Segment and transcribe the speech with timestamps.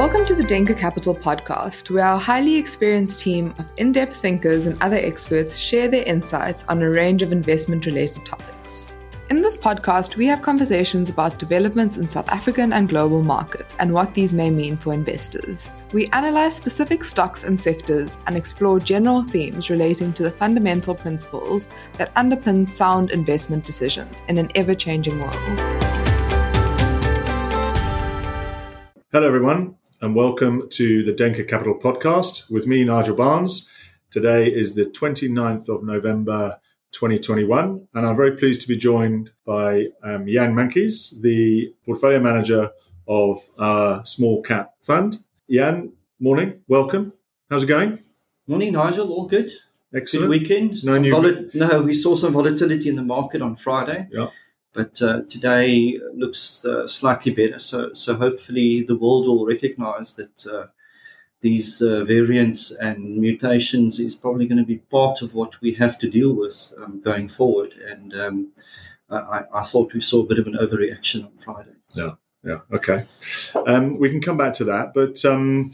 [0.00, 4.64] Welcome to the Denker Capital podcast, where our highly experienced team of in depth thinkers
[4.64, 8.90] and other experts share their insights on a range of investment related topics.
[9.28, 13.92] In this podcast, we have conversations about developments in South African and global markets and
[13.92, 15.68] what these may mean for investors.
[15.92, 21.68] We analyze specific stocks and sectors and explore general themes relating to the fundamental principles
[21.98, 25.90] that underpin sound investment decisions in an ever changing world.
[29.12, 33.68] Hello, everyone, and welcome to the Denker Capital podcast with me, Nigel Barnes.
[34.10, 36.58] Today is the 29th of November
[36.92, 37.86] 2021.
[37.92, 42.70] And I'm very pleased to be joined by um, Jan Meintjes, the portfolio manager
[43.06, 45.18] of our small cap fund.
[45.50, 47.12] Jan, morning, welcome.
[47.50, 47.98] How's it going?
[48.46, 49.12] Morning, Nigel.
[49.12, 49.50] All good.
[49.94, 50.30] Excellent.
[50.30, 50.82] Good weekend.
[50.84, 51.12] No, new...
[51.12, 54.08] voli- no, we saw some volatility in the market on Friday.
[54.10, 54.28] Yeah.
[54.72, 57.58] But uh, today looks uh, slightly better.
[57.58, 60.66] So, so hopefully the world will recognize that uh,
[61.40, 65.98] these uh, variants and mutations is probably going to be part of what we have
[65.98, 67.74] to deal with um, going forward.
[67.84, 68.52] And um,
[69.10, 71.74] I, I, thought we saw a bit of an overreaction on Friday.
[71.94, 72.12] Yeah,
[72.44, 73.06] yeah, okay.
[73.66, 75.72] Um, we can come back to that, but um,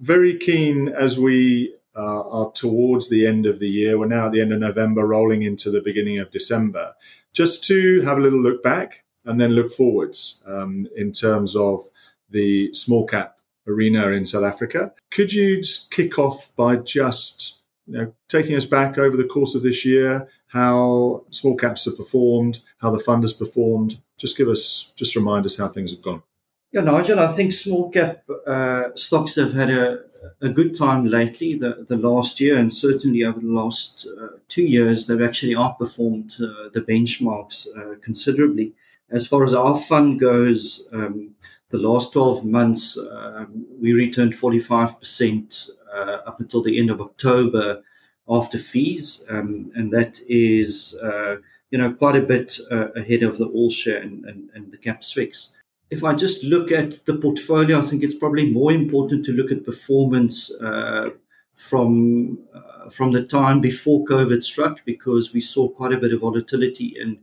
[0.00, 3.98] very keen as we uh, are towards the end of the year.
[3.98, 6.94] We're now at the end of November, rolling into the beginning of December.
[7.32, 11.82] Just to have a little look back and then look forwards um, in terms of
[12.30, 14.92] the small cap arena in South Africa.
[15.10, 19.62] Could you kick off by just you know, taking us back over the course of
[19.62, 23.98] this year, how small caps have performed, how the fund has performed?
[24.16, 26.22] Just give us, just remind us how things have gone.
[26.70, 30.00] Yeah, Nigel, I think small cap uh, stocks have had a,
[30.42, 34.64] a good time lately, the, the last year, and certainly over the last uh, two
[34.64, 38.74] years, they've actually outperformed uh, the benchmarks uh, considerably.
[39.10, 41.34] As far as our fund goes, um,
[41.70, 47.82] the last 12 months, um, we returned 45% uh, up until the end of October
[48.28, 49.24] after fees.
[49.30, 51.36] Um, and that is, uh,
[51.70, 55.04] you know, quite a bit ahead of the all share and, and, and, the Capped
[55.04, 55.52] SWIX.
[55.90, 59.50] If I just look at the portfolio, I think it's probably more important to look
[59.50, 61.10] at performance uh,
[61.54, 66.20] from uh, from the time before COVID struck because we saw quite a bit of
[66.20, 67.18] volatility and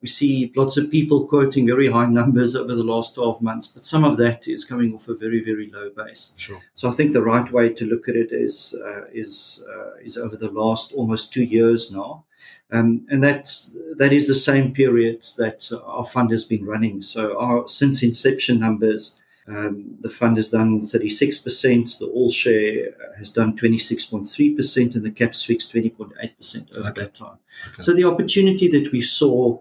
[0.00, 3.84] we see lots of people quoting very high numbers over the last 12 months, but
[3.84, 6.32] some of that is coming off a very, very low base.
[6.36, 6.60] Sure.
[6.74, 10.16] So I think the right way to look at it is uh, is uh, is
[10.16, 12.24] over the last almost two years now,
[12.70, 13.52] um, and that
[13.96, 17.02] that is the same period that our fund has been running.
[17.02, 19.18] So our since inception numbers.
[19.50, 25.36] Um, the fund has done 36%, the all share has done 26.3%, and the Capped
[25.36, 27.00] SWIX 20.8% over okay.
[27.00, 27.38] that time.
[27.68, 27.80] Okay.
[27.80, 29.58] So the opportunity that we saw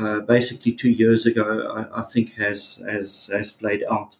[0.00, 1.44] uh, basically two years ago,
[1.76, 4.16] I, I, think has has has played out.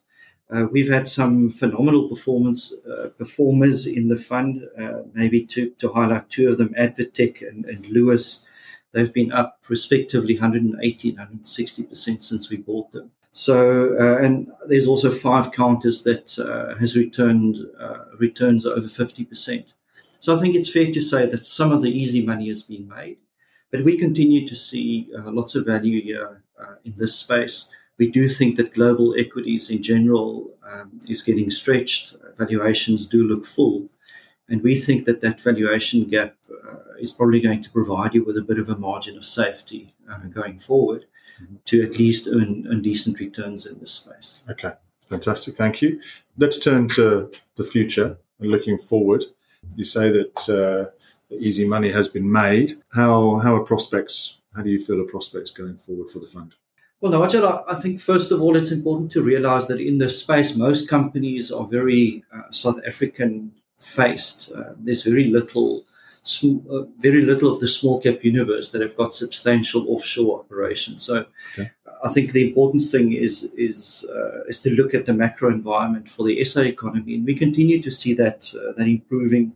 [0.51, 4.69] Uh, we've had some phenomenal performance uh, performers in the fund.
[4.79, 8.45] Uh, maybe to to highlight two of them, Advtech and, and Lewis.
[8.93, 13.13] They've been up respectively 180 160 percent since we bought them.
[13.33, 16.29] So, uh, and there's also five counters that
[16.79, 17.57] has returned
[18.19, 19.73] returns over 50 percent.
[20.19, 22.87] So I think it's fair to say that some of the easy money has been
[22.87, 23.17] made.
[23.71, 27.71] But we continue to see uh, lots of value here uh, in this space.
[27.99, 32.15] We do think that global equities in general um, is getting stretched.
[32.37, 33.89] Valuations do look full.
[34.49, 38.37] And we think that that valuation gap uh, is probably going to provide you with
[38.37, 41.05] a bit of a margin of safety uh, going forward
[41.41, 41.57] mm-hmm.
[41.67, 44.43] to at least earn, earn decent returns in this space.
[44.51, 44.73] Okay,
[45.09, 45.55] fantastic.
[45.55, 46.01] Thank you.
[46.37, 49.25] Let's turn to the future and looking forward.
[49.77, 50.91] You say that uh,
[51.39, 52.73] easy money has been made.
[52.95, 54.41] How how are prospects?
[54.55, 56.55] How do you feel are prospects going forward for the fund?
[57.01, 60.55] Well, Nigel, I think first of all, it's important to realize that in this space,
[60.55, 64.53] most companies are very uh, South African faced.
[64.53, 65.85] Uh, there's very little,
[66.23, 71.03] sm- uh, very little of the small cap universe that have got substantial offshore operations.
[71.03, 71.25] So,
[71.55, 71.71] okay.
[72.05, 76.09] I think the important thing is is uh, is to look at the macro environment
[76.09, 79.55] for the SA economy, and we continue to see that uh, that improving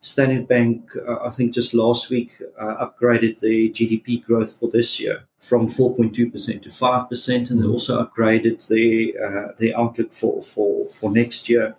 [0.00, 5.00] Standard Bank, uh, I think just last week, uh, upgraded the GDP growth for this
[5.00, 6.14] year from 4.2%
[6.62, 7.70] to 5%, and they mm-hmm.
[7.70, 11.74] also upgraded the uh, the outlook for, for, for next year.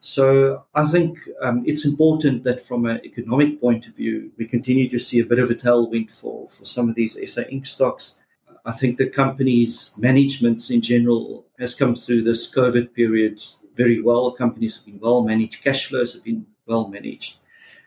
[0.00, 4.88] So I think um, it's important that from an economic point of view, we continue
[4.88, 7.68] to see a bit of a tailwind for, for some of these SA Inc.
[7.68, 8.18] stocks.
[8.64, 13.42] I think the company's managements in general has come through this COVID period
[13.76, 14.32] very well.
[14.32, 17.38] Companies have been well managed, cash flows have been well managed.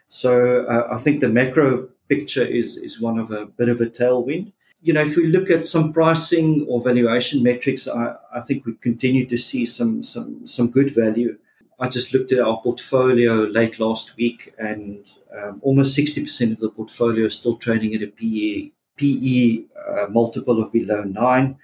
[0.07, 3.87] So uh, I think the macro picture is is one of a bit of a
[3.87, 4.51] tailwind.
[4.85, 8.73] you know, if we look at some pricing or valuation metrics, I, I think we
[8.75, 11.39] continue to see some some some good value.
[11.79, 15.03] I just looked at our portfolio late last week, and
[15.35, 20.61] um, almost 60% of the portfolio is still trading at a PE, PE uh, multiple
[20.61, 21.57] of below nine.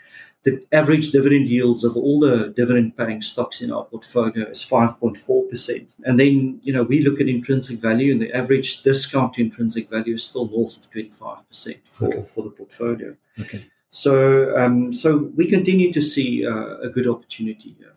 [0.43, 5.87] The average dividend yields of all the dividend paying stocks in our portfolio is 5.4%.
[6.03, 9.89] And then, you know, we look at intrinsic value and the average discount to intrinsic
[9.89, 12.23] value is still north of 25% for, okay.
[12.23, 13.15] for the portfolio.
[13.39, 13.65] Okay.
[13.91, 17.93] So, um, so we continue to see uh, a good opportunity here.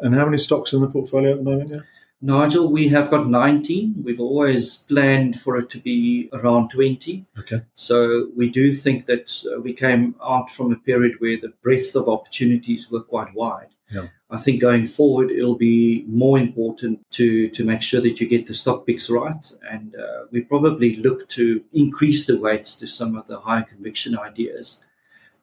[0.00, 1.70] And how many stocks in the portfolio at the moment?
[1.70, 1.80] Yeah?
[2.22, 4.02] Nigel, we have got 19.
[4.02, 7.24] We've always planned for it to be around 20.
[7.38, 7.60] Okay.
[7.74, 11.94] So we do think that uh, we came out from a period where the breadth
[11.94, 13.68] of opportunities were quite wide.
[13.90, 14.08] Yeah.
[14.30, 18.46] I think going forward, it'll be more important to, to make sure that you get
[18.46, 19.52] the stock picks right.
[19.70, 24.18] And uh, we probably look to increase the weights to some of the higher conviction
[24.18, 24.82] ideas.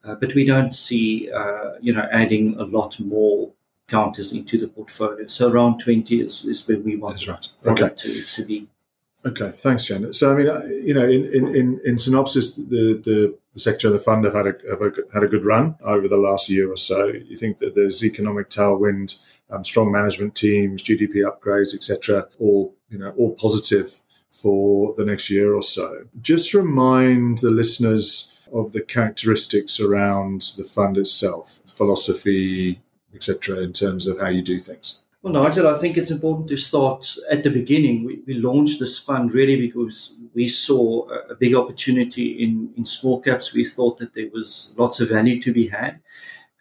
[0.03, 3.51] Uh, but we don't see, uh, you know, adding a lot more
[3.87, 5.27] counters into the portfolio.
[5.27, 7.49] So around 20 is, is where we want That's right.
[7.65, 7.95] okay.
[7.95, 8.67] to, to be.
[9.25, 10.11] Okay, thanks, Jan.
[10.11, 13.99] So, I mean, you know, in, in, in, synopsis, the, the, the sector and the
[13.99, 16.75] fund have had a, have a, had a good run over the last year or
[16.75, 17.07] so.
[17.07, 19.17] You think that there's economic tailwind,
[19.49, 25.29] um, strong management teams, GDP upgrades, etc., all you know, all positive for the next
[25.29, 26.05] year or so.
[26.21, 32.81] Just remind the listeners of the characteristics around the fund itself, philosophy,
[33.13, 35.01] etc., in terms of how you do things?
[35.23, 38.03] Well, Nigel, I think it's important to start at the beginning.
[38.03, 42.83] We, we launched this fund really because we saw a, a, big opportunity in, in
[42.83, 43.53] small caps.
[43.53, 46.01] We thought that there was lots of value to be had,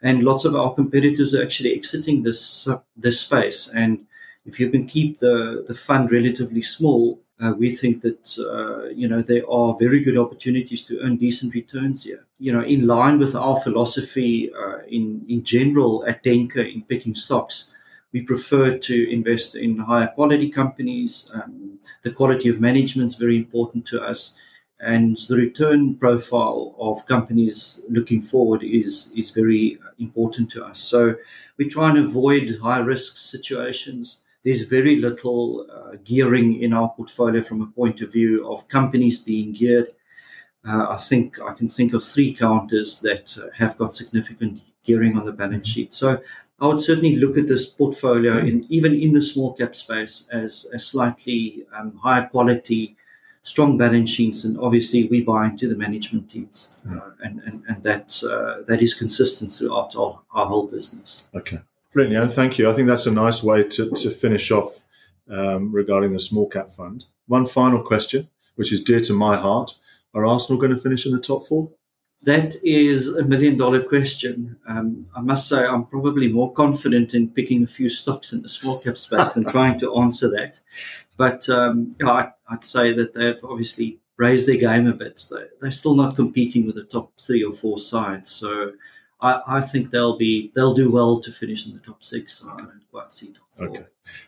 [0.01, 3.69] and lots of our competitors are actually exiting this uh, this space.
[3.75, 4.07] And
[4.47, 9.09] if you can keep the, the fund relatively small, uh, we think that uh, you
[9.09, 12.25] know there are very good opportunities to earn decent returns here.
[12.39, 17.17] You know, in line with our philosophy uh, in in general at Denker in picking
[17.17, 17.73] stocks,
[18.13, 21.31] we prefer to invest in higher quality companies.
[21.35, 24.37] Um, the quality of management is very important to us,
[24.79, 30.79] and the return profile of companies looking forward is is very important to us.
[30.79, 31.17] So
[31.57, 37.43] we try and avoid high risk situations there's very little uh, gearing in our portfolio
[37.43, 39.89] from a point of view of companies being geared.
[40.67, 45.17] Uh, I think I can think of three counters that uh, have got significant gearing
[45.17, 45.95] on the balance sheet.
[45.95, 46.21] So
[46.61, 50.67] I would certainly look at this portfolio, in, even in the small cap space, as
[50.73, 52.97] a slightly um, higher quality,
[53.43, 57.83] strong balance sheets, and obviously we buy into the management teams, uh, and, and and
[57.83, 61.25] that uh, that is consistent throughout our, our whole business.
[61.35, 61.59] Okay.
[61.93, 62.71] Brilliant, thank you.
[62.71, 64.85] I think that's a nice way to, to finish off
[65.29, 67.07] um, regarding the small cap fund.
[67.27, 69.75] One final question, which is dear to my heart:
[70.15, 71.71] Are Arsenal going to finish in the top four?
[72.23, 74.57] That is a million dollar question.
[74.69, 78.49] Um, I must say, I'm probably more confident in picking a few stocks in the
[78.49, 80.61] small cap space than trying to answer that.
[81.17, 85.23] But um, I, would say that they've obviously raised their game a bit.
[85.61, 88.31] They, are still not competing with the top three or four sides.
[88.31, 88.73] So
[89.23, 92.45] I, I think they'll be they'll do well to finish in the top six.
[92.45, 93.69] I don't quite see top four.
[93.69, 93.85] Okay.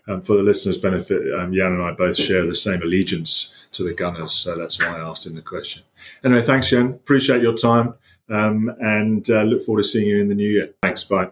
[0.07, 3.83] Um, for the listeners' benefit, um, Jan and I both share the same allegiance to
[3.83, 5.83] the Gunners, so that's why I asked him the question.
[6.23, 6.87] Anyway, thanks, Jan.
[6.87, 7.95] Appreciate your time,
[8.29, 10.71] um, and uh, look forward to seeing you in the new year.
[10.81, 11.03] Thanks.
[11.03, 11.31] Bye.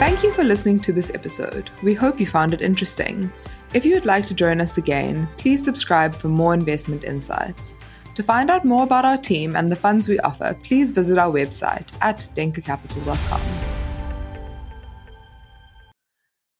[0.00, 1.70] Thank you for listening to this episode.
[1.82, 3.32] We hope you found it interesting.
[3.74, 7.74] If you would like to join us again, please subscribe for more investment insights.
[8.16, 11.30] To find out more about our team and the funds we offer, please visit our
[11.30, 13.42] website at denkercapital.com.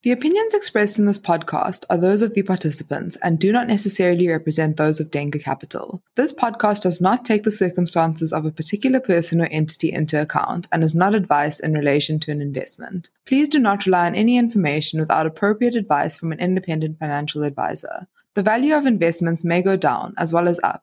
[0.03, 4.29] The opinions expressed in this podcast are those of the participants and do not necessarily
[4.29, 6.03] represent those of Denker Capital.
[6.15, 10.69] This podcast does not take the circumstances of a particular person or entity into account
[10.71, 13.09] and is not advice in relation to an investment.
[13.25, 18.07] Please do not rely on any information without appropriate advice from an independent financial advisor.
[18.35, 20.83] The value of investments may go down as well as up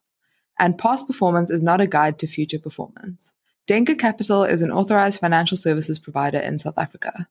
[0.60, 3.32] and past performance is not a guide to future performance.
[3.68, 7.28] Denker Capital is an authorized financial services provider in South Africa.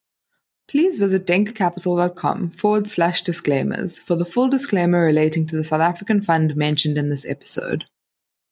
[0.69, 6.23] Please visit denkercapital.com forward slash disclaimers for the full disclaimer relating to the South African
[6.23, 7.85] fund mentioned in this episode.